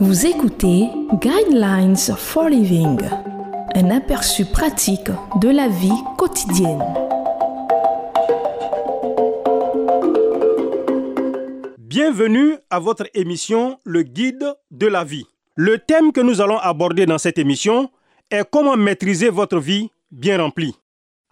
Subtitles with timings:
[0.00, 2.98] Vous écoutez Guidelines for Living,
[3.74, 5.10] un aperçu pratique
[5.40, 6.82] de la vie quotidienne.
[11.78, 15.26] Bienvenue à votre émission Le Guide de la vie.
[15.54, 17.90] Le thème que nous allons aborder dans cette émission
[18.30, 20.74] est comment maîtriser votre vie bien remplie.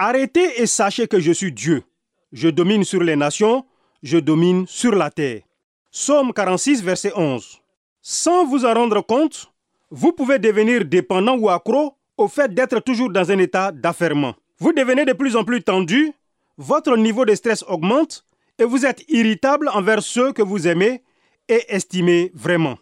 [0.01, 1.83] Arrêtez et sachez que je suis Dieu.
[2.31, 3.67] Je domine sur les nations,
[4.05, 5.43] je domine sur la terre.
[5.91, 7.61] Psaume 46, verset 11.
[8.01, 9.51] Sans vous en rendre compte,
[9.91, 14.35] vous pouvez devenir dépendant ou accro au fait d'être toujours dans un état d'affairement.
[14.59, 16.13] Vous devenez de plus en plus tendu,
[16.57, 18.25] votre niveau de stress augmente
[18.59, 21.03] et vous êtes irritable envers ceux que vous aimez
[21.49, 22.79] et estimez vraiment.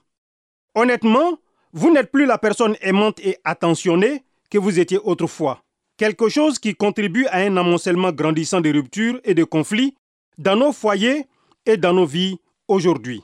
[0.75, 1.39] Honnêtement,
[1.73, 5.63] vous n'êtes plus la personne aimante et attentionnée que vous étiez autrefois.
[5.97, 9.97] Quelque chose qui contribue à un amoncellement grandissant de ruptures et de conflits
[10.37, 11.25] dans nos foyers
[11.65, 13.23] et dans nos vies aujourd'hui.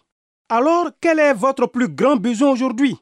[0.48, 2.96] Alors, quel est votre plus grand besoin aujourd'hui?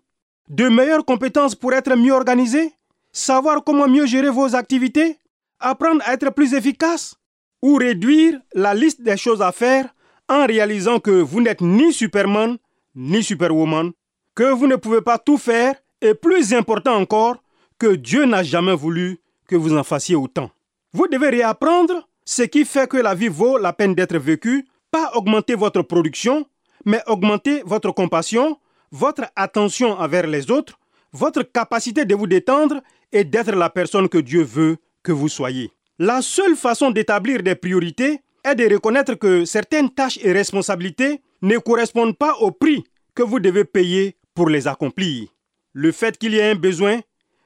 [0.48, 2.72] De meilleures compétences pour être mieux organisé?
[3.12, 5.18] Savoir comment mieux gérer vos activités?
[5.60, 7.14] Apprendre à être plus efficace?
[7.62, 9.88] Ou réduire la liste des choses à faire
[10.28, 12.56] en réalisant que vous n'êtes ni Superman
[12.96, 13.92] ni Superwoman,
[14.34, 17.36] que vous ne pouvez pas tout faire et plus important encore,
[17.78, 20.50] que Dieu n'a jamais voulu que vous en fassiez autant.
[20.92, 25.10] Vous devez réapprendre ce qui fait que la vie vaut la peine d'être vécue, pas
[25.14, 26.46] augmenter votre production,
[26.84, 28.58] mais augmenter votre compassion,
[28.92, 30.78] votre attention envers les autres,
[31.12, 35.72] votre capacité de vous détendre et d'être la personne que Dieu veut que vous soyez.
[35.98, 41.58] La seule façon d'établir des priorités est de reconnaître que certaines tâches et responsabilités ne
[41.58, 42.84] correspondent pas au prix
[43.16, 45.28] que vous devez payer pour les accomplir.
[45.72, 47.00] Le fait qu'il y ait un besoin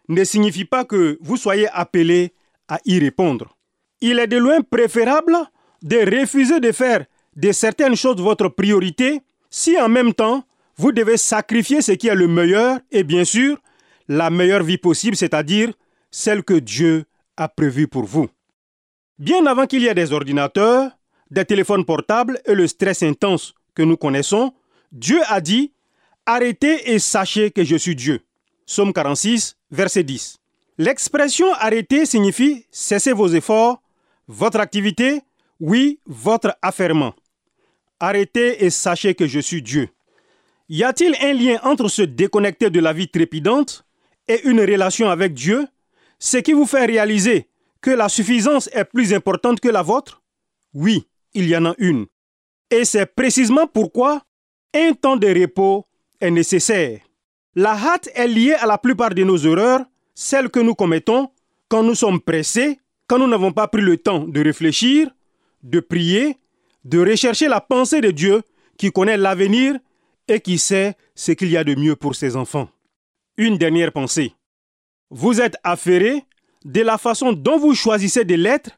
[0.09, 2.33] ne signifie pas que vous soyez appelé
[2.69, 3.57] à y répondre.
[4.01, 5.37] Il est de loin préférable
[5.83, 7.05] de refuser de faire
[7.37, 10.45] de certaines choses votre priorité si en même temps
[10.77, 13.59] vous devez sacrifier ce qui est le meilleur et bien sûr
[14.09, 15.73] la meilleure vie possible, c'est-à-dire
[16.11, 17.05] celle que Dieu
[17.37, 18.29] a prévue pour vous.
[19.19, 20.91] Bien avant qu'il y ait des ordinateurs,
[21.31, 24.53] des téléphones portables et le stress intense que nous connaissons,
[24.93, 25.73] Dieu a dit
[26.27, 28.21] Arrêtez et sachez que je suis Dieu.
[28.67, 30.39] Somme 46, verset 10.
[30.79, 33.83] L'expression arrêter signifie cessez vos efforts,
[34.27, 35.21] votre activité,
[35.61, 37.15] oui, votre affairement.
[38.01, 39.89] Arrêtez et sachez que je suis Dieu.
[40.69, 43.85] Y a-t-il un lien entre se déconnecter de la vie trépidante
[44.27, 45.67] et une relation avec Dieu,
[46.19, 47.49] ce qui vous fait réaliser
[47.81, 50.23] que la suffisance est plus importante que la vôtre?
[50.73, 52.07] Oui, il y en a une.
[52.71, 54.23] Et c'est précisément pourquoi
[54.75, 55.87] un temps de repos
[56.21, 57.01] est nécessaire.
[57.55, 59.85] La hâte est liée à la plupart de nos erreurs,
[60.15, 61.31] celles que nous commettons
[61.69, 65.11] quand nous sommes pressés, quand nous n'avons pas pris le temps de réfléchir,
[65.63, 66.37] de prier
[66.85, 68.43] de rechercher la pensée de Dieu
[68.79, 69.79] qui connaît l'avenir
[70.29, 72.69] et qui sait ce qu'il y a de mieux pour ses enfants.
[73.37, 74.35] Une dernière pensée.
[75.11, 76.25] Vous êtes affairé
[76.65, 78.71] de la façon dont vous choisissez de l'être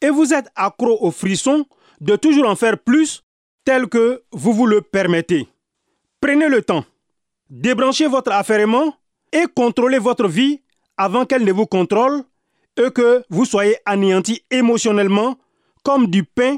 [0.00, 1.66] et vous êtes accro au frisson
[2.00, 3.22] de toujours en faire plus
[3.64, 5.48] tel que vous vous le permettez.
[6.20, 6.84] Prenez le temps,
[7.50, 8.94] débranchez votre affairement
[9.32, 10.60] et contrôlez votre vie
[10.96, 12.24] avant qu'elle ne vous contrôle
[12.76, 15.36] et que vous soyez anéanti émotionnellement
[15.82, 16.56] comme du pain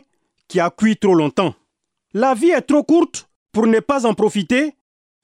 [0.49, 1.55] qui a cuit trop longtemps.
[2.13, 4.75] La vie est trop courte pour ne pas en profiter,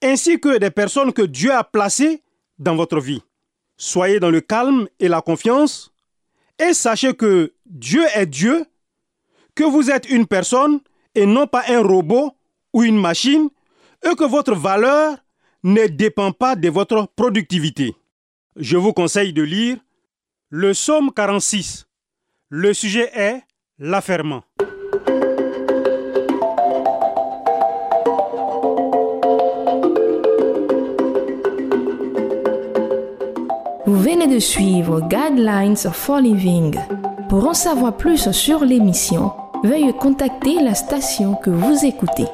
[0.02, 2.22] ainsi que des personnes que Dieu a placées
[2.58, 3.22] dans votre vie.
[3.76, 5.92] Soyez dans le calme et la confiance,
[6.58, 8.64] et sachez que Dieu est Dieu,
[9.54, 10.80] que vous êtes une personne
[11.14, 12.32] et non pas un robot
[12.72, 13.48] ou une machine,
[14.02, 15.16] et que votre valeur
[15.66, 17.92] ne dépend pas de votre productivité.
[18.54, 19.76] Je vous conseille de lire
[20.48, 21.88] le psaume 46.
[22.50, 23.40] Le sujet est
[23.80, 24.44] l'affairement.
[33.86, 36.78] Vous venez de suivre Guidelines for Living.
[37.28, 39.32] Pour en savoir plus sur l'émission,
[39.64, 42.26] veuillez contacter la station que vous écoutez.